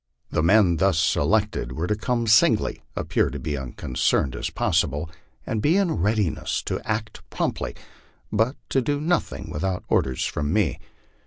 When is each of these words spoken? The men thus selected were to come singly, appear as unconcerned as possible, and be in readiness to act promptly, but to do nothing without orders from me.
The 0.31 0.41
men 0.41 0.77
thus 0.77 0.97
selected 0.97 1.73
were 1.73 1.85
to 1.85 1.95
come 1.95 2.25
singly, 2.25 2.81
appear 2.95 3.29
as 3.31 3.55
unconcerned 3.55 4.35
as 4.35 4.49
possible, 4.49 5.11
and 5.45 5.61
be 5.61 5.77
in 5.77 5.91
readiness 5.91 6.63
to 6.63 6.79
act 6.89 7.21
promptly, 7.29 7.75
but 8.31 8.55
to 8.69 8.81
do 8.81 8.99
nothing 8.99 9.51
without 9.51 9.83
orders 9.89 10.25
from 10.25 10.51
me. 10.51 10.79